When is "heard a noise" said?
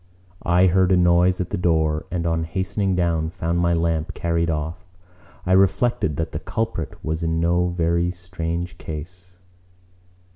0.65-1.39